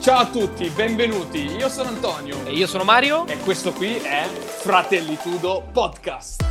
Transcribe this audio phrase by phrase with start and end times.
[0.00, 1.40] Ciao a tutti, benvenuti.
[1.58, 2.46] Io sono Antonio.
[2.46, 3.26] E io sono Mario.
[3.26, 6.42] E questo qui è Fratellitudo Podcast.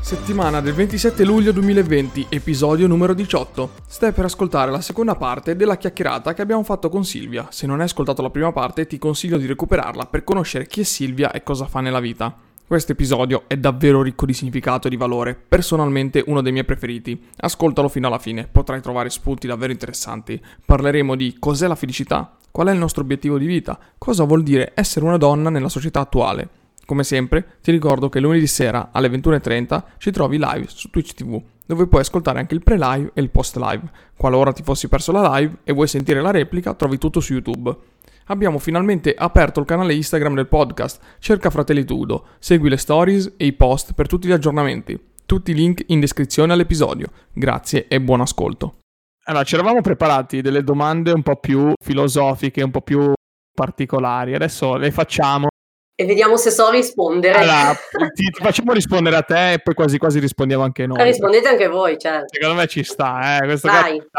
[0.00, 3.70] Settimana del 27 luglio 2020, episodio numero 18.
[3.86, 7.46] Stai per ascoltare la seconda parte della chiacchierata che abbiamo fatto con Silvia.
[7.50, 10.84] Se non hai ascoltato la prima parte, ti consiglio di recuperarla per conoscere chi è
[10.84, 12.49] Silvia e cosa fa nella vita.
[12.70, 17.20] Questo episodio è davvero ricco di significato e di valore, personalmente uno dei miei preferiti.
[17.38, 20.40] Ascoltalo fino alla fine, potrai trovare spunti davvero interessanti.
[20.64, 24.70] Parleremo di cos'è la felicità, qual è il nostro obiettivo di vita, cosa vuol dire
[24.76, 26.58] essere una donna nella società attuale
[26.90, 31.40] come sempre, ti ricordo che lunedì sera alle 21.30 ci trovi live su Twitch TV,
[31.64, 33.88] dove puoi ascoltare anche il pre-live e il post-live.
[34.16, 37.76] Qualora ti fossi perso la live e vuoi sentire la replica, trovi tutto su YouTube.
[38.30, 43.46] Abbiamo finalmente aperto il canale Instagram del podcast, cerca Fratelli Tudo, segui le stories e
[43.46, 44.96] i post per tutti gli aggiornamenti.
[45.26, 47.08] Tutti i link in descrizione all'episodio.
[47.32, 48.82] Grazie e buon ascolto.
[49.24, 53.12] Allora, ci eravamo preparati delle domande un po' più filosofiche, un po' più
[53.52, 54.36] particolari.
[54.36, 55.48] Adesso le facciamo
[56.00, 57.34] e vediamo se so rispondere.
[57.34, 57.74] Allora,
[58.14, 61.02] ti, ti, facciamo rispondere a te e poi quasi quasi rispondiamo anche noi.
[61.02, 62.28] Rispondete anche voi, certo.
[62.32, 63.44] Secondo me ci sta, eh.
[63.44, 63.68] Questo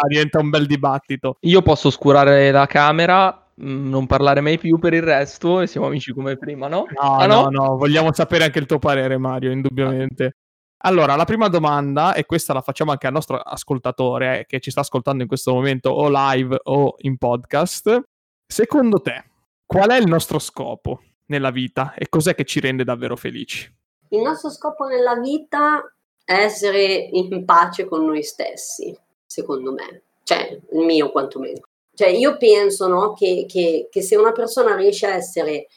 [0.07, 1.37] diventa un bel dibattito.
[1.39, 6.13] Io posso oscurare la camera, non parlare mai più per il resto e siamo amici
[6.13, 6.85] come prima, no?
[6.89, 10.37] No, ah, no, no, no, vogliamo sapere anche il tuo parere, Mario, indubbiamente.
[10.83, 14.71] Allora, la prima domanda, e questa la facciamo anche al nostro ascoltatore eh, che ci
[14.71, 18.01] sta ascoltando in questo momento o live o in podcast.
[18.47, 19.25] Secondo te,
[19.65, 21.01] qual è il nostro scopo?
[21.31, 23.73] nella vita e cos'è che ci rende davvero felici?
[24.09, 25.81] Il nostro scopo nella vita
[26.23, 31.61] è essere in pace con noi stessi, secondo me, cioè il mio quantomeno.
[32.01, 35.67] Cioè io penso no, che, che, che se una persona riesce a essere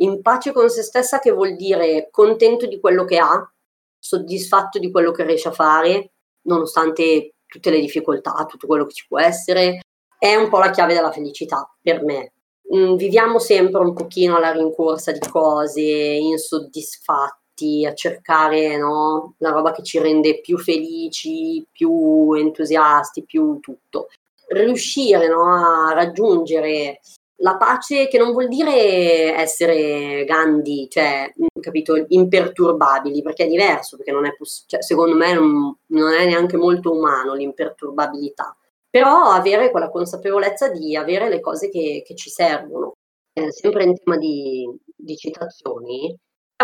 [0.00, 3.50] in pace con se stessa, che vuol dire contento di quello che ha,
[3.98, 6.10] soddisfatto di quello che riesce a fare,
[6.42, 9.80] nonostante tutte le difficoltà, tutto quello che ci può essere,
[10.18, 12.34] è un po' la chiave della felicità per me
[12.76, 19.72] mm, viviamo sempre un pochino alla rincorsa di cose, insoddisfatti, a cercare no, la roba
[19.72, 24.08] che ci rende più felici, più entusiasti, più tutto.
[24.52, 27.00] Riuscire no, a raggiungere
[27.42, 33.96] la pace che non vuol dire essere Gandhi, cioè, mm, capito, imperturbabili, perché è diverso,
[33.96, 38.54] perché non è poss- cioè, secondo me non, non è neanche molto umano l'imperturbabilità
[38.90, 42.94] però avere quella consapevolezza di avere le cose che, che ci servono.
[43.32, 46.14] Eh, sempre in tema di, di citazioni,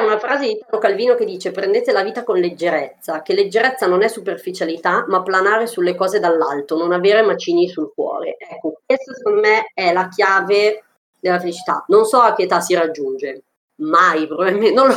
[0.00, 4.02] una frase di Italo Calvino che dice prendete la vita con leggerezza, che leggerezza non
[4.02, 8.36] è superficialità, ma planare sulle cose dall'alto, non avere macini sul cuore.
[8.38, 10.84] Ecco, questa secondo me è la chiave
[11.18, 11.84] della felicità.
[11.88, 13.42] Non so a che età si raggiunge,
[13.76, 14.94] mai probabilmente, non lo,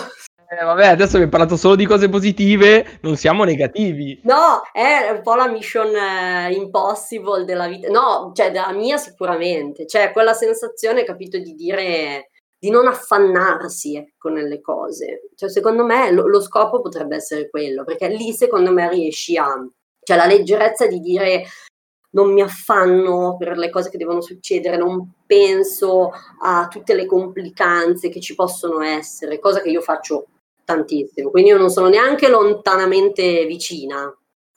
[0.52, 4.20] eh, vabbè, adesso abbiamo parlato solo di cose positive, non siamo negativi.
[4.24, 7.88] No, è un po' la mission eh, impossible della vita.
[7.90, 9.86] No, cioè della mia sicuramente.
[9.86, 12.30] Cioè quella sensazione, capito, di dire
[12.60, 15.30] di non affannarsi ecco, nelle cose.
[15.36, 19.66] Cioè, secondo me lo, lo, scopo potrebbe essere quello, perché lì secondo me riesci a...
[20.02, 21.46] Cioè la leggerezza di dire
[22.12, 26.12] non mi affanno per le cose che devono succedere, non penso
[26.42, 30.26] a tutte le complicanze che ci possono essere, cosa che io faccio
[30.64, 34.12] tantissimo, quindi io non sono neanche lontanamente vicina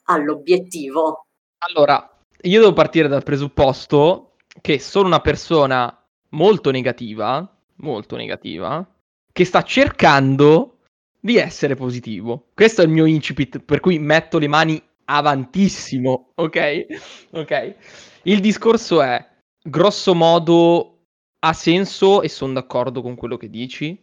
[0.05, 1.25] all'obiettivo.
[1.59, 5.95] Allora, io devo partire dal presupposto che sono una persona
[6.29, 7.47] molto negativa,
[7.83, 8.85] molto negativa,
[9.31, 10.79] che sta cercando
[11.19, 12.47] di essere positivo.
[12.53, 16.85] Questo è il mio incipit, per cui metto le mani avantissimo, ok?
[17.31, 17.75] Ok.
[18.23, 19.25] Il discorso è,
[19.61, 21.03] grosso modo,
[21.39, 24.01] ha senso e sono d'accordo con quello che dici,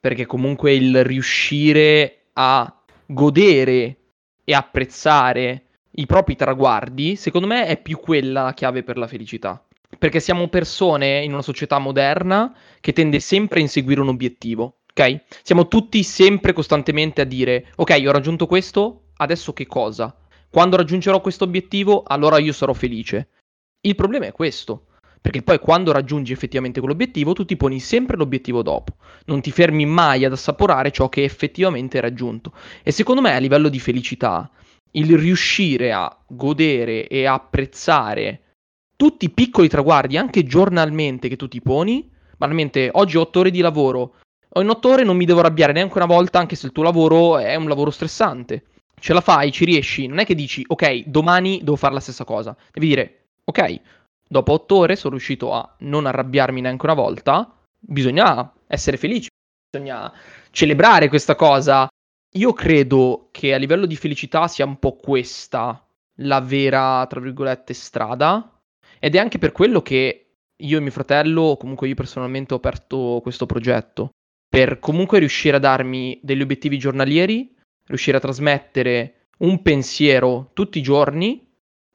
[0.00, 3.96] perché comunque il riuscire a godere
[4.44, 9.62] e apprezzare i propri traguardi, secondo me è più quella la chiave per la felicità.
[9.96, 15.22] Perché siamo persone in una società moderna che tende sempre a inseguire un obiettivo, ok?
[15.42, 20.14] Siamo tutti sempre costantemente a dire, ok, ho raggiunto questo, adesso che cosa?
[20.50, 23.28] Quando raggiungerò questo obiettivo, allora io sarò felice.
[23.80, 24.84] Il problema è questo.
[25.20, 28.94] Perché poi quando raggiungi effettivamente quell'obiettivo, tu ti poni sempre l'obiettivo dopo.
[29.26, 32.52] Non ti fermi mai ad assaporare ciò che effettivamente hai raggiunto.
[32.82, 34.48] E secondo me a livello di felicità,
[34.92, 38.42] il riuscire a godere e apprezzare
[38.98, 43.50] tutti i piccoli traguardi, anche giornalmente, che tu ti poni, banalmente oggi ho 8 ore
[43.50, 44.16] di lavoro,
[44.54, 47.38] in 8 ore non mi devo arrabbiare neanche una volta, anche se il tuo lavoro
[47.38, 48.64] è un lavoro stressante.
[48.98, 52.24] Ce la fai, ci riesci, non è che dici ok, domani devo fare la stessa
[52.24, 52.56] cosa.
[52.72, 53.80] Devi dire ok,
[54.26, 59.28] dopo otto ore sono riuscito a non arrabbiarmi neanche una volta, bisogna essere felici,
[59.70, 60.12] bisogna
[60.50, 61.88] celebrare questa cosa
[62.32, 65.82] io credo che a livello di felicità sia un po' questa
[66.20, 68.57] la vera, tra virgolette, strada.
[68.98, 72.56] Ed è anche per quello che io e mio fratello, o comunque io personalmente, ho
[72.56, 74.10] aperto questo progetto.
[74.48, 77.54] Per comunque riuscire a darmi degli obiettivi giornalieri,
[77.86, 81.46] riuscire a trasmettere un pensiero tutti i giorni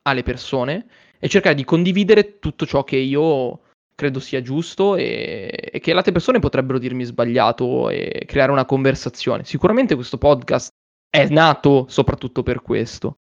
[0.03, 0.85] alle persone
[1.19, 3.61] e cercare di condividere tutto ciò che io
[3.95, 8.65] credo sia giusto e, e, che le altre persone potrebbero dirmi sbagliato e creare una
[8.65, 9.43] conversazione.
[9.45, 10.69] Sicuramente questo podcast
[11.09, 13.17] è nato soprattutto per questo.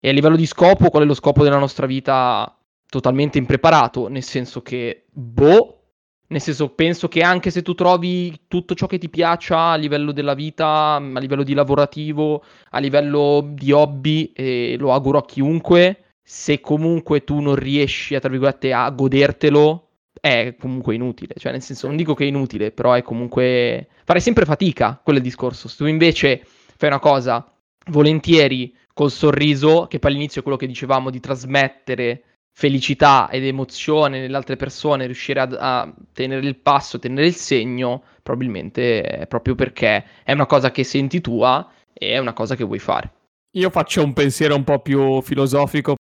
[0.00, 2.56] E a livello di scopo, qual è lo scopo della nostra vita?
[2.88, 5.80] Totalmente impreparato, nel senso che, boh,
[6.28, 10.12] nel senso penso che anche se tu trovi tutto ciò che ti piaccia a livello
[10.12, 16.14] della vita, a livello di lavorativo, a livello di hobby, e lo auguro a chiunque,
[16.22, 19.88] se comunque tu non riesci a, tra virgolette, a godertelo,
[20.20, 21.34] è comunque inutile.
[21.36, 23.88] Cioè, nel senso, non dico che è inutile, però è comunque.
[24.04, 25.68] Fare sempre fatica, quello è il discorso.
[25.68, 26.44] Se tu invece
[26.76, 27.48] fai una cosa
[27.88, 32.22] volentieri, col sorriso, che poi all'inizio è quello che dicevamo di trasmettere
[32.58, 38.02] felicità ed emozione nelle altre persone, riuscire a, a tenere il passo, tenere il segno,
[38.22, 42.64] probabilmente è proprio perché è una cosa che senti tua e è una cosa che
[42.64, 43.12] vuoi fare.
[43.56, 45.96] Io faccio un pensiero un po' più filosofico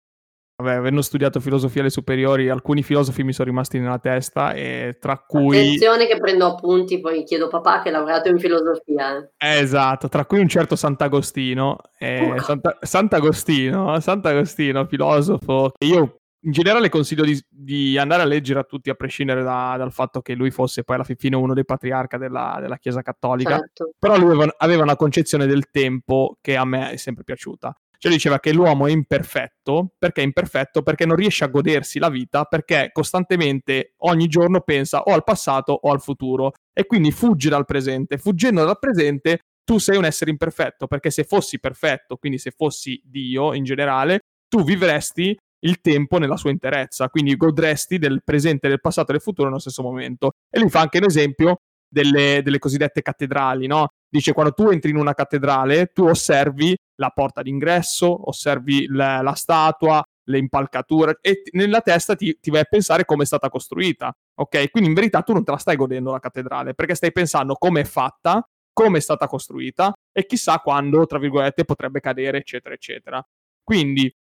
[0.56, 5.18] Vabbè, avendo studiato filosofia alle superiori, alcuni filosofi mi sono rimasti nella testa e tra
[5.18, 5.58] cui...
[5.58, 9.28] Attenzione che prendo appunti, poi chiedo papà che ha lavorato in filosofia.
[9.36, 11.78] Eh, esatto, tra cui un certo Sant'Agostino.
[11.98, 12.78] Eh, Santa...
[12.80, 18.90] Sant'Agostino, Sant'Agostino, filosofo, che io in generale consiglio di, di, andare a leggere a tutti,
[18.90, 22.58] a prescindere da, dal fatto che lui fosse poi alla fine uno dei patriarca della,
[22.60, 23.58] della Chiesa Cattolica.
[23.58, 23.92] Certo.
[23.98, 27.74] Però lui aveva, aveva, una concezione del tempo che a me è sempre piaciuta.
[27.96, 30.82] Cioè diceva che l'uomo è imperfetto, perché è imperfetto?
[30.82, 35.72] Perché non riesce a godersi la vita, perché costantemente ogni giorno pensa o al passato
[35.72, 38.18] o al futuro e quindi fugge dal presente.
[38.18, 43.00] Fuggendo dal presente tu sei un essere imperfetto, perché se fossi perfetto, quindi se fossi
[43.02, 45.34] Dio in generale, tu vivresti
[45.64, 49.60] il tempo nella sua interezza, quindi godresti del presente, del passato e del futuro nello
[49.60, 50.32] stesso momento.
[50.50, 53.88] E lui fa anche un esempio delle, delle cosiddette cattedrali, no?
[54.08, 59.34] Dice quando tu entri in una cattedrale, tu osservi la porta d'ingresso, osservi la, la
[59.34, 63.48] statua, le impalcature e t- nella testa ti, ti vai a pensare come è stata
[63.48, 64.70] costruita, ok?
[64.70, 67.80] Quindi in verità tu non te la stai godendo la cattedrale perché stai pensando come
[67.80, 73.24] è fatta, come è stata costruita e chissà quando, tra virgolette, potrebbe cadere, eccetera, eccetera.
[73.62, 74.12] Quindi,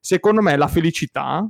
[0.00, 1.46] secondo me, la felicità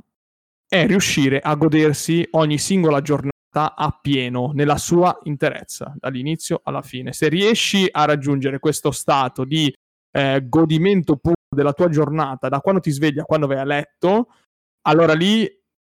[0.67, 7.11] è riuscire a godersi ogni singola giornata a pieno nella sua interezza, dall'inizio alla fine.
[7.11, 9.73] Se riesci a raggiungere questo stato di
[10.11, 14.29] eh, godimento puro della tua giornata, da quando ti svegli a quando vai a letto,
[14.83, 15.49] allora lì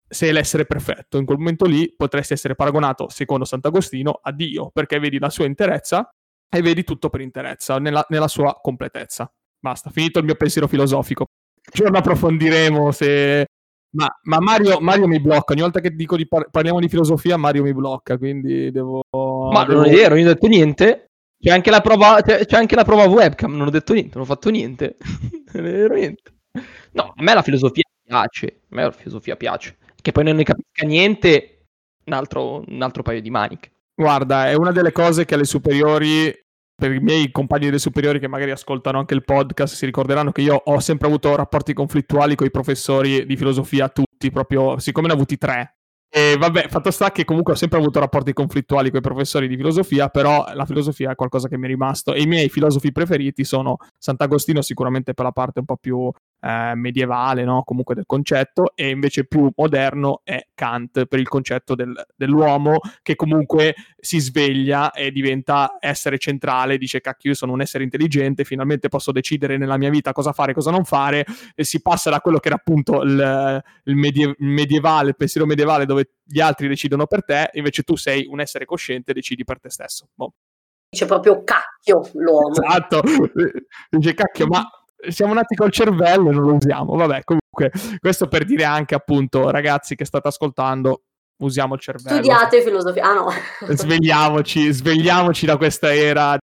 [0.08, 1.18] sei l'essere perfetto.
[1.18, 5.46] In quel momento lì potresti essere paragonato, secondo Sant'Agostino, a Dio, perché vedi la sua
[5.46, 6.08] interezza
[6.48, 9.30] e vedi tutto per interezza, nella, nella sua completezza.
[9.58, 11.25] Basta, finito il mio pensiero filosofico.
[11.76, 13.44] Giorno approfondiremo se
[13.90, 15.52] ma, ma Mario, Mario, mi blocca.
[15.52, 18.16] Ogni volta che dico di par- parliamo di filosofia, Mario mi blocca.
[18.16, 19.02] Quindi devo.
[19.10, 19.80] Ma devo...
[19.80, 21.10] non è vero, non ho detto niente.
[21.38, 23.54] C'è anche, la prova, c'è, c'è anche la prova webcam.
[23.54, 24.96] Non ho detto niente, non ho fatto niente.
[25.52, 26.32] non è vero niente.
[26.92, 28.60] No, a me la filosofia piace.
[28.62, 29.76] A me la filosofia piace.
[30.00, 31.66] Che poi non ne capisca niente,
[32.04, 33.72] un altro, un altro paio di maniche.
[33.94, 36.34] Guarda, è una delle cose che alle superiori
[36.76, 40.42] per i miei compagni delle superiori che magari ascoltano anche il podcast si ricorderanno che
[40.42, 45.14] io ho sempre avuto rapporti conflittuali con i professori di filosofia, tutti, proprio siccome ne
[45.14, 45.76] ho avuti tre.
[46.08, 49.56] E vabbè, fatto sta che comunque ho sempre avuto rapporti conflittuali con i professori di
[49.56, 53.44] filosofia, però la filosofia è qualcosa che mi è rimasto e i miei filosofi preferiti
[53.44, 57.62] sono Sant'Agostino sicuramente per la parte un po' più eh, medievale, no?
[57.64, 63.14] comunque del concetto, e invece più moderno è Kant per il concetto del, dell'uomo che
[63.16, 68.88] comunque si sveglia e diventa essere centrale, dice cacchio io sono un essere intelligente, finalmente
[68.88, 71.24] posso decidere nella mia vita cosa fare, cosa non fare,
[71.54, 75.86] e si passa da quello che era appunto il, il, medie- medievale, il pensiero medievale
[75.86, 79.60] dove gli altri decidono per te, invece tu sei un essere cosciente e decidi per
[79.60, 80.08] te stesso.
[80.14, 80.34] Boh.
[80.88, 82.50] Dice proprio cacchio l'uomo.
[82.50, 83.02] Esatto,
[83.90, 84.64] dice cacchio, ma
[85.08, 86.96] siamo nati col cervello e non lo usiamo.
[86.96, 91.02] Vabbè, comunque, questo per dire anche appunto, ragazzi che state ascoltando,
[91.42, 92.16] usiamo il cervello.
[92.16, 93.04] Studiate filosofia.
[93.04, 93.28] Ah no.
[93.68, 96.36] svegliamoci, svegliamoci da questa era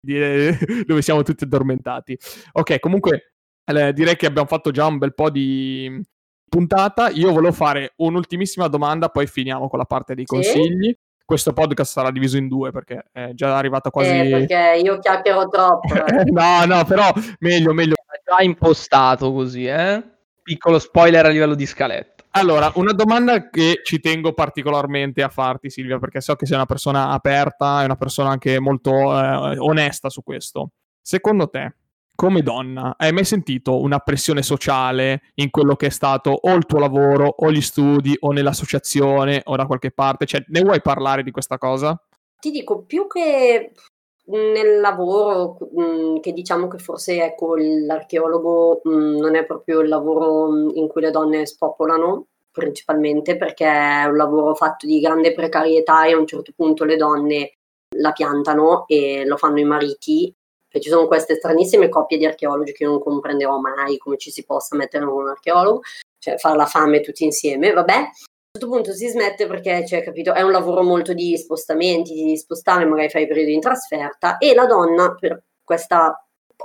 [0.00, 2.16] dove siamo tutti addormentati.
[2.52, 3.32] Ok, comunque
[3.64, 6.00] eh, direi che abbiamo fatto già un bel po' di
[6.48, 7.08] puntata.
[7.10, 10.86] Io volevo fare un'ultimissima domanda, poi finiamo con la parte dei consigli.
[10.86, 10.98] Sì?
[11.28, 14.08] questo podcast sarà diviso in due perché è già arrivata quasi...
[14.08, 15.92] Eh, perché io chiacchiero troppo.
[15.92, 16.24] Eh.
[16.32, 17.96] no, no, però meglio, meglio.
[18.28, 20.02] Già impostato così, eh?
[20.42, 22.24] Piccolo spoiler a livello di scaletta.
[22.32, 26.66] Allora, una domanda che ci tengo particolarmente a farti, Silvia, perché so che sei una
[26.66, 30.72] persona aperta e una persona anche molto eh, onesta su questo.
[31.00, 31.74] secondo te,
[32.14, 36.66] come donna, hai mai sentito una pressione sociale in quello che è stato o il
[36.66, 40.26] tuo lavoro, o gli studi, o nell'associazione, o da qualche parte?
[40.26, 41.98] Cioè, ne vuoi parlare di questa cosa?
[42.38, 43.72] Ti dico, più che
[44.28, 50.70] nel lavoro, mh, che diciamo che forse ecco, l'archeologo mh, non è proprio il lavoro
[50.72, 56.12] in cui le donne spopolano, principalmente perché è un lavoro fatto di grande precarietà e
[56.12, 57.52] a un certo punto le donne
[57.96, 60.32] la piantano e lo fanno i mariti.
[60.70, 64.44] E ci sono queste stranissime coppie di archeologi che non comprenderò mai come ci si
[64.44, 65.80] possa mettere con un archeologo,
[66.18, 68.10] cioè fare la fame tutti insieme, vabbè.
[68.58, 72.84] Certo punto si smette perché, cioè, capito, è un lavoro molto di spostamenti, di spostare,
[72.86, 76.20] magari fai periodi in trasferta e la donna per questa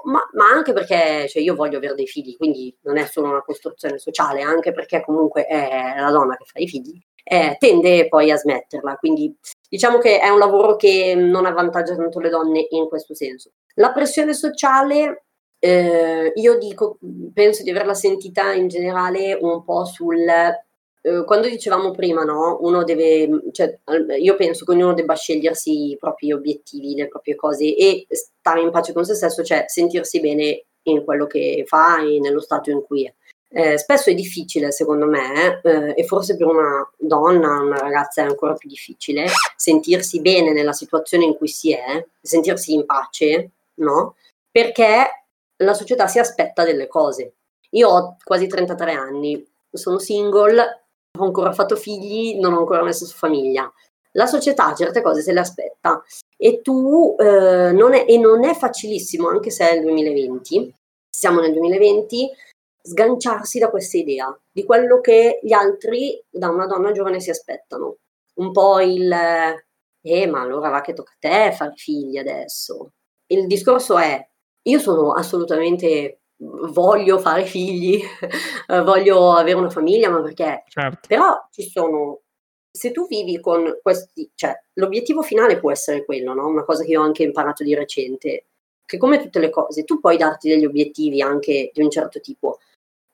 [0.06, 3.44] ma, ma, anche perché cioè, io voglio avere dei figli, quindi non è solo una
[3.44, 8.32] costruzione sociale, anche perché comunque è la donna che fa i figli, eh, tende poi
[8.32, 8.96] a smetterla.
[8.96, 9.32] Quindi
[9.70, 13.52] diciamo che è un lavoro che non avvantaggia tanto le donne in questo senso.
[13.76, 15.26] La pressione sociale,
[15.60, 16.98] eh, io dico,
[17.32, 20.26] penso di averla sentita in generale un po' sul
[21.06, 23.78] eh, quando dicevamo prima, no, uno deve, cioè,
[24.22, 28.72] io penso che ognuno debba scegliersi i propri obiettivi, le proprie cose e stare in
[28.72, 32.82] pace con se stesso, cioè sentirsi bene in quello che fa e nello stato in
[32.84, 33.14] cui è.
[33.50, 38.26] Eh, spesso è difficile, secondo me, eh, e forse per una donna, una ragazza è
[38.26, 39.26] ancora più difficile,
[39.58, 44.16] sentirsi bene nella situazione in cui si è, sentirsi in pace, no?
[44.50, 45.26] Perché
[45.58, 47.34] la società si aspetta delle cose.
[47.72, 50.83] Io ho quasi 33 anni, sono single,
[51.18, 53.72] ho ancora fatto figli, non ho ancora messo su famiglia.
[54.14, 56.04] La società certe cose se le aspetta
[56.38, 60.74] e tu eh, non è, e non è facilissimo, anche se è il 2020,
[61.10, 62.30] siamo nel 2020,
[62.82, 67.98] sganciarsi da questa idea di quello che gli altri da una donna giovane si aspettano.
[68.36, 69.12] Un po' il
[70.06, 72.92] eh, ma allora va che tocca a te fare figli adesso.
[73.28, 74.28] Il discorso è,
[74.64, 76.23] io sono assolutamente
[76.72, 78.02] voglio fare figli,
[78.68, 80.64] voglio avere una famiglia, ma perché?
[80.68, 81.08] Certo.
[81.08, 82.22] Però ci sono,
[82.72, 86.48] se tu vivi con questi, cioè l'obiettivo finale può essere quello, no?
[86.48, 88.46] Una cosa che io ho anche imparato di recente,
[88.86, 92.60] che come tutte le cose, tu puoi darti degli obiettivi anche di un certo tipo,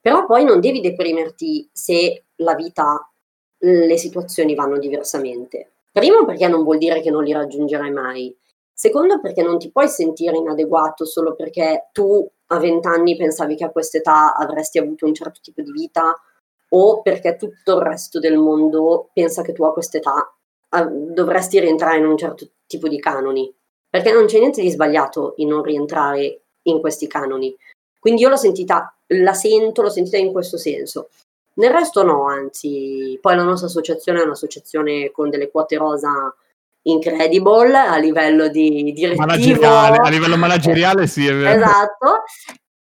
[0.00, 3.10] però poi non devi deprimerti se la vita,
[3.58, 5.72] le situazioni vanno diversamente.
[5.92, 8.34] Primo perché non vuol dire che non li raggiungerai mai.
[8.72, 13.64] Secondo perché non ti puoi sentire inadeguato solo perché tu a 20 anni pensavi che
[13.64, 16.14] a quest'età avresti avuto un certo tipo di vita
[16.70, 20.32] o perché tutto il resto del mondo pensa che tu a quest'età
[20.88, 23.52] dovresti rientrare in un certo tipo di canoni.
[23.88, 27.56] Perché non c'è niente di sbagliato in non rientrare in questi canoni.
[27.98, 31.08] Quindi io l'ho sentita, la sento, l'ho sentita in questo senso.
[31.54, 36.32] Nel resto no, anzi, poi la nostra associazione è un'associazione con delle quote rosa
[36.82, 39.68] incredible a livello di direttivo.
[39.68, 41.62] A livello manageriale sì, è vero.
[41.62, 42.22] Esatto.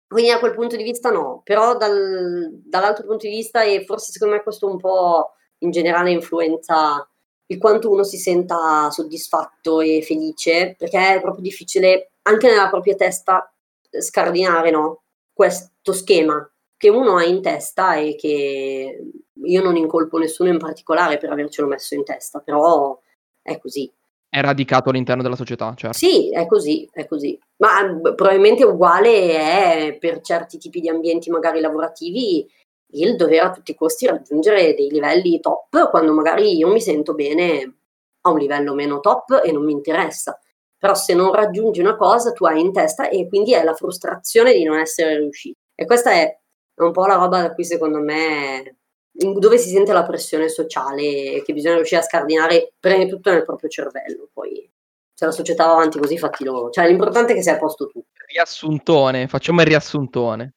[0.08, 4.12] Quindi a quel punto di vista no, però dal, dall'altro punto di vista e forse
[4.12, 7.08] secondo me questo un po' in generale influenza
[7.48, 12.96] il quanto uno si senta soddisfatto e felice, perché è proprio difficile anche nella propria
[12.96, 13.52] testa
[13.90, 15.04] scardinare no?
[15.32, 21.18] questo schema che uno ha in testa e che io non incolpo nessuno in particolare
[21.18, 23.00] per avercelo messo in testa, però
[23.46, 23.92] è così.
[24.28, 25.96] È radicato all'interno della società, certo.
[25.96, 27.40] Sì, è così, è così.
[27.58, 32.46] Ma probabilmente uguale è per certi tipi di ambienti magari lavorativi
[32.94, 37.14] il dover a tutti i costi raggiungere dei livelli top quando magari io mi sento
[37.14, 37.76] bene
[38.22, 40.40] a un livello meno top e non mi interessa.
[40.78, 44.54] Però se non raggiungi una cosa tu hai in testa e quindi è la frustrazione
[44.54, 45.60] di non essere riuscito.
[45.76, 46.38] E questa è
[46.82, 48.80] un po' la roba da cui secondo me
[49.16, 53.70] dove si sente la pressione sociale che bisogna riuscire a scardinare di tutto nel proprio
[53.70, 54.28] cervello.
[54.34, 54.70] Poi
[55.14, 56.70] se la società va avanti così, fatti loro.
[56.70, 58.04] Cioè, l'importante è che sia a posto tu.
[58.28, 60.54] Riassuntone, facciamo il riassuntone.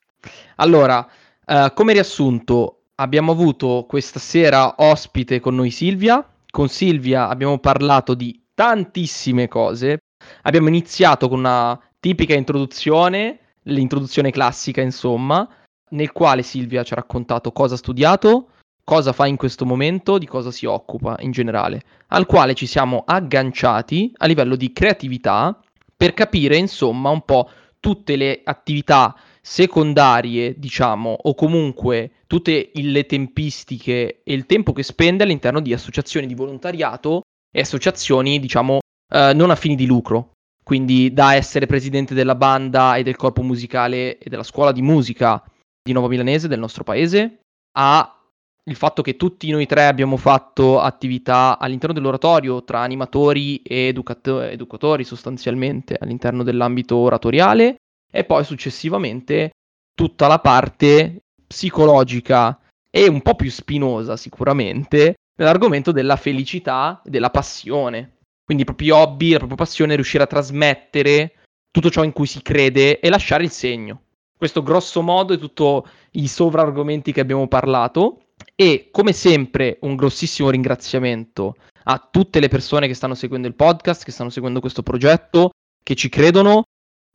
[0.57, 1.07] Allora,
[1.47, 6.29] uh, come riassunto, abbiamo avuto questa sera ospite con noi Silvia.
[6.51, 9.99] Con Silvia abbiamo parlato di tantissime cose.
[10.43, 15.49] Abbiamo iniziato con una tipica introduzione, l'introduzione classica, insomma
[15.91, 18.49] nel quale Silvia ci ha raccontato cosa ha studiato,
[18.85, 23.03] cosa fa in questo momento, di cosa si occupa in generale, al quale ci siamo
[23.07, 25.61] agganciati a livello di creatività
[25.97, 34.21] per capire insomma un po' tutte le attività secondarie, diciamo, o comunque tutte le tempistiche
[34.23, 38.79] e il tempo che spende all'interno di associazioni di volontariato e associazioni, diciamo,
[39.13, 40.33] eh, non a fini di lucro.
[40.63, 45.43] Quindi da essere presidente della banda e del corpo musicale e della scuola di musica
[45.89, 47.41] di Nuovo Milanese, del nostro paese,
[47.73, 48.13] a
[48.65, 54.43] il fatto che tutti noi tre abbiamo fatto attività all'interno dell'oratorio tra animatori e educato-
[54.43, 57.77] educatori sostanzialmente all'interno dell'ambito oratoriale
[58.13, 59.53] e poi successivamente
[59.95, 67.31] tutta la parte psicologica e un po' più spinosa sicuramente nell'argomento della felicità e della
[67.31, 68.19] passione.
[68.45, 71.37] Quindi i propri hobby, la propria passione, riuscire a trasmettere
[71.71, 74.03] tutto ciò in cui si crede e lasciare il segno.
[74.39, 80.49] Questo grosso modo è tutto i sovraargomenti che abbiamo parlato e come sempre un grossissimo
[80.49, 81.57] ringraziamento
[81.91, 85.51] a tutte le persone che stanno seguendo il podcast, che stanno seguendo questo progetto,
[85.83, 86.63] che ci credono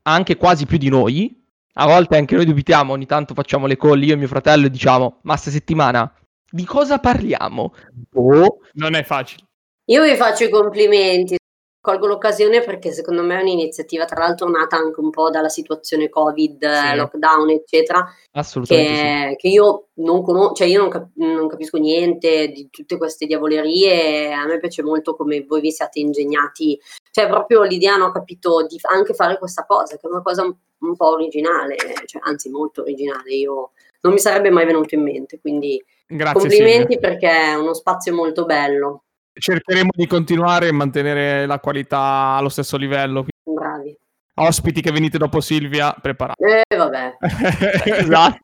[0.01, 1.41] anche quasi più di noi.
[1.75, 4.69] A volte anche noi dubitiamo, ogni tanto facciamo le call io e mio fratello e
[4.69, 6.13] diciamo "Ma sta settimana
[6.51, 7.73] di cosa parliamo?".
[8.15, 9.45] Oh, non è facile.
[9.85, 11.37] Io vi faccio i complimenti,
[11.83, 16.07] colgo l'occasione perché secondo me è un'iniziativa, tra l'altro nata anche un po' dalla situazione
[16.07, 16.95] Covid, sì.
[16.95, 18.07] lockdown, eccetera.
[18.31, 18.91] Assolutamente.
[18.93, 19.35] Che, sì.
[19.35, 24.31] che io non conosco, cioè io non, cap- non, capisco niente di tutte queste diavolerie.
[24.31, 26.79] A me piace molto come voi vi siate ingegnati.
[27.11, 30.55] Cioè, proprio l'idea, hanno capito di anche fare questa cosa, che è una cosa un,
[30.79, 31.75] un po' originale,
[32.05, 33.33] cioè, anzi molto originale.
[33.33, 33.71] Io
[34.03, 37.09] non mi sarebbe mai venuto in mente, quindi Grazie, complimenti Silvia.
[37.09, 39.03] perché è uno spazio molto bello.
[39.33, 43.25] Cercheremo di continuare e mantenere la qualità allo stesso livello.
[43.43, 43.97] Bravi.
[44.35, 46.43] Ospiti che venite dopo Silvia, preparati.
[46.43, 47.17] Eh, vabbè.
[47.85, 48.39] esatto.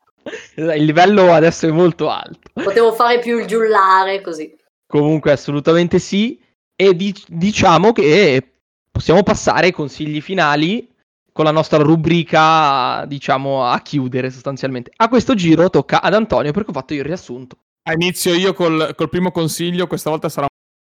[0.56, 2.50] Il livello adesso è molto alto.
[2.52, 4.54] Potevo fare più il giullare così.
[4.86, 6.40] Comunque, assolutamente sì.
[6.76, 8.52] E di- diciamo che
[8.90, 10.88] possiamo passare ai consigli finali
[11.32, 14.90] con la nostra rubrica, diciamo, a chiudere sostanzialmente.
[14.96, 17.56] A questo giro tocca ad Antonio perché ho fatto io il riassunto.
[17.92, 20.46] Inizio io col, col primo consiglio, questa volta sarà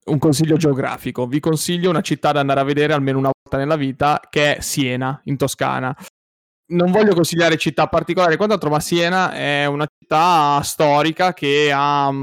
[0.07, 1.26] un consiglio geografico.
[1.26, 4.61] Vi consiglio una città da andare a vedere almeno una volta nella vita, che è
[4.61, 5.95] Siena, in Toscana.
[6.73, 12.21] Non voglio consigliare città particolari quant'altro, ma Siena è una città storica che ha una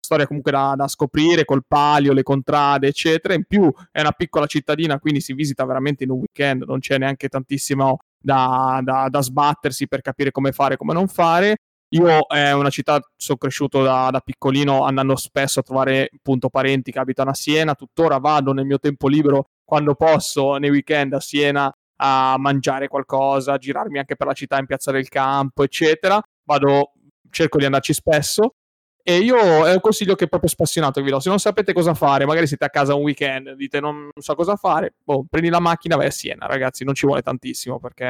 [0.00, 3.34] storia comunque da, da, scoprire col palio, le contrade, eccetera.
[3.34, 6.98] In più è una piccola cittadina, quindi si visita veramente in un weekend, non c'è
[6.98, 11.56] neanche tantissimo da, da, da sbattersi per capire come fare e come non fare.
[11.90, 16.90] Io è una città, sono cresciuto da, da, piccolino andando spesso a trovare appunto parenti
[16.90, 21.20] che abitano a Siena, tuttora vado nel mio tempo libero quando posso nei weekend a
[21.20, 26.20] Siena a mangiare qualcosa, a girarmi anche per la città in piazza del campo, eccetera.
[26.44, 26.92] Vado,
[27.30, 28.54] cerco di andarci spesso.
[29.02, 31.20] E io è un consiglio che è proprio spassionato vi do.
[31.20, 34.56] Se non sapete cosa fare, magari siete a casa un weekend, dite non so cosa
[34.56, 38.04] fare, boh, prendi la macchina, vai a Siena, ragazzi, non ci vuole tantissimo perché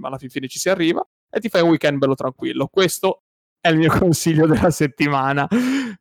[0.00, 2.68] alla fine ci si arriva e ti fai un weekend bello tranquillo.
[2.70, 3.22] Questo
[3.58, 5.48] è il mio consiglio della settimana.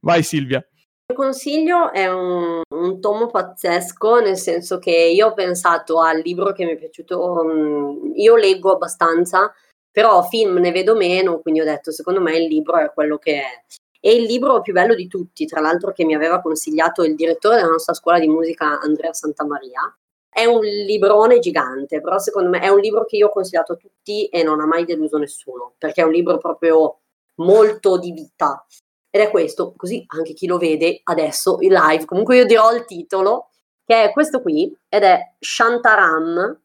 [0.02, 0.58] Vai Silvia.
[0.58, 6.20] Il mio consiglio è un, un, tomo pazzesco, nel senso che io ho pensato al
[6.20, 9.54] libro che mi è piaciuto, um, io leggo abbastanza,
[9.90, 13.42] però film ne vedo meno, quindi ho detto secondo me il libro è quello che
[13.42, 13.64] è.
[14.04, 17.58] E il libro più bello di tutti, tra l'altro che mi aveva consigliato il direttore
[17.58, 19.96] della nostra scuola di musica, Andrea Santamaria,
[20.34, 23.76] è un librone gigante, però secondo me è un libro che io ho consigliato a
[23.76, 27.02] tutti e non ha mai deluso nessuno, perché è un libro proprio
[27.36, 28.66] molto di vita.
[29.10, 32.06] Ed è questo, così anche chi lo vede adesso in live.
[32.06, 33.50] Comunque io dirò il titolo,
[33.84, 36.62] che è questo qui, ed è Shantaram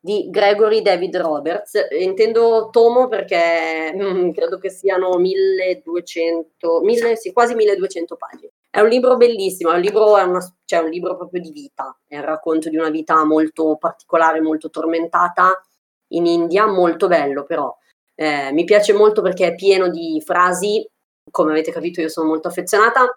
[0.00, 1.86] di Gregory David Roberts.
[1.96, 8.50] Intendo tomo perché mm, credo che siano 1200, 1000, sì, quasi 1200 pagine.
[8.74, 11.96] È un libro bellissimo, è un libro, è una, cioè un libro proprio di vita,
[12.08, 15.62] è il racconto di una vita molto particolare, molto tormentata
[16.08, 17.72] in India, molto bello però.
[18.16, 20.84] Eh, mi piace molto perché è pieno di frasi,
[21.30, 23.16] come avete capito io sono molto affezionata,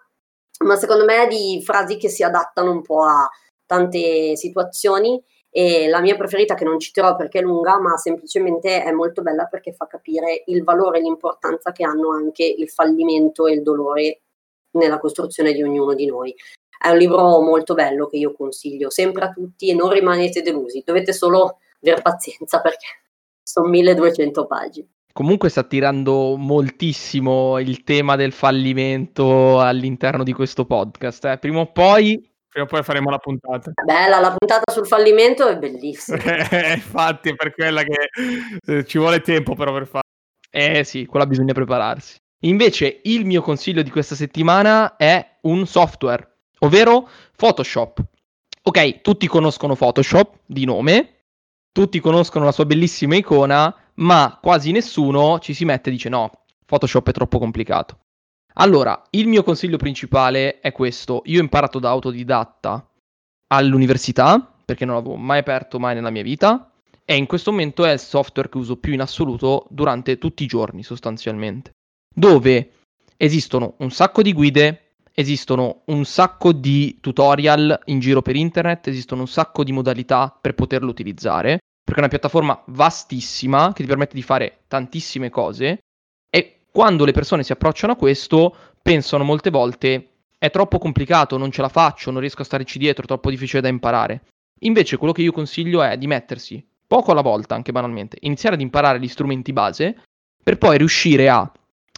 [0.64, 3.28] ma secondo me di frasi che si adattano un po' a
[3.66, 5.20] tante situazioni.
[5.50, 9.46] E la mia preferita che non citerò perché è lunga, ma semplicemente è molto bella
[9.46, 14.20] perché fa capire il valore e l'importanza che hanno anche il fallimento e il dolore
[14.72, 16.34] nella costruzione di ognuno di noi.
[16.78, 20.82] È un libro molto bello che io consiglio sempre a tutti e non rimanete delusi,
[20.84, 22.86] dovete solo avere pazienza perché
[23.42, 24.88] sono 1200 pagine.
[25.12, 31.24] Comunque sta tirando moltissimo il tema del fallimento all'interno di questo podcast.
[31.24, 31.38] Eh.
[31.38, 33.72] Prima o poi Prima o poi faremo la puntata.
[33.84, 36.18] Bella, la puntata sul fallimento è bellissima.
[36.74, 38.08] Infatti, è per quella che
[38.66, 40.04] eh, ci vuole tempo però per fare.
[40.50, 42.16] Eh sì, quella bisogna prepararsi.
[42.42, 48.04] Invece, il mio consiglio di questa settimana è un software, ovvero Photoshop.
[48.62, 51.24] Ok, tutti conoscono Photoshop di nome,
[51.72, 56.30] tutti conoscono la sua bellissima icona, ma quasi nessuno ci si mette e dice no,
[56.64, 57.98] Photoshop è troppo complicato.
[58.54, 61.22] Allora, il mio consiglio principale è questo.
[61.26, 62.88] Io ho imparato da autodidatta
[63.48, 66.72] all'università, perché non l'avevo mai aperto mai nella mia vita,
[67.04, 70.46] e in questo momento è il software che uso più in assoluto durante tutti i
[70.46, 71.72] giorni, sostanzialmente.
[72.18, 72.72] Dove
[73.16, 79.20] esistono un sacco di guide, esistono un sacco di tutorial in giro per internet, esistono
[79.20, 84.16] un sacco di modalità per poterlo utilizzare, perché è una piattaforma vastissima che ti permette
[84.16, 85.78] di fare tantissime cose
[86.28, 88.52] e quando le persone si approcciano a questo
[88.82, 93.04] pensano molte volte è troppo complicato, non ce la faccio, non riesco a starci dietro,
[93.04, 94.24] è troppo difficile da imparare.
[94.62, 98.60] Invece quello che io consiglio è di mettersi poco alla volta, anche banalmente, iniziare ad
[98.60, 100.02] imparare gli strumenti base
[100.42, 101.48] per poi riuscire a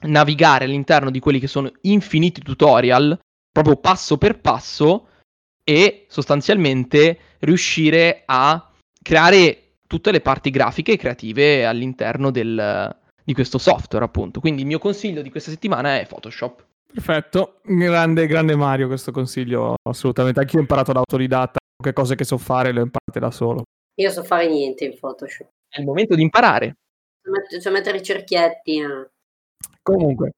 [0.02, 3.18] navigare all'interno di quelli che sono infiniti tutorial,
[3.52, 5.08] proprio passo per passo,
[5.62, 8.70] e sostanzialmente riuscire a
[9.02, 14.40] creare tutte le parti grafiche e creative all'interno del, di questo software, appunto.
[14.40, 16.64] Quindi il mio consiglio di questa settimana è Photoshop.
[16.92, 20.40] Perfetto, grande, grande Mario questo consiglio, assolutamente.
[20.40, 23.62] Anch'io ho imparato da autodidatta, che cose che so fare le ho imparate da solo.
[24.00, 25.48] Io so fare niente in Photoshop.
[25.68, 26.74] È il momento di imparare.
[27.60, 28.80] So mettere, i cerchietti.
[28.80, 29.08] eh.
[29.82, 30.32] Comunque,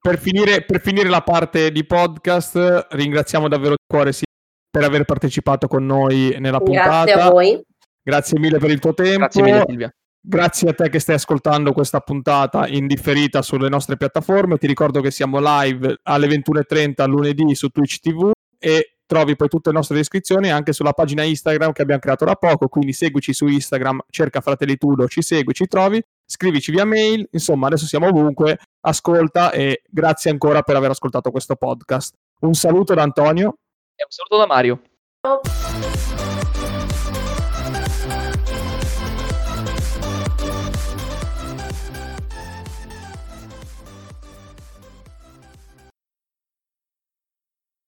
[0.00, 4.26] per finire, per finire la parte di podcast, ringraziamo davvero di cuore Silvia
[4.70, 7.04] per aver partecipato con noi nella puntata.
[7.04, 7.62] Grazie a voi.
[8.02, 9.18] Grazie mille per il tuo tempo.
[9.18, 9.92] Grazie mille Silvia.
[10.20, 14.58] Grazie a te che stai ascoltando questa puntata in differita sulle nostre piattaforme.
[14.58, 19.70] Ti ricordo che siamo live alle 21.30 lunedì su Twitch TV e trovi poi tutte
[19.70, 22.68] le nostre descrizioni anche sulla pagina Instagram che abbiamo creato da poco.
[22.68, 27.26] Quindi seguici su Instagram, cerca Fratelli Tudo, ci segui, ci trovi, scrivici via mail.
[27.32, 28.58] Insomma, adesso siamo ovunque.
[28.80, 32.14] Ascolta e grazie ancora per aver ascoltato questo podcast.
[32.40, 33.56] Un saluto da Antonio.
[33.94, 34.80] E un saluto da Mario.
[35.20, 36.17] Ciao.